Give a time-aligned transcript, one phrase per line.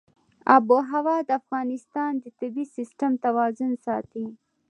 [0.55, 4.25] آب وهوا د افغانستان د طبعي سیسټم توازن ساتي.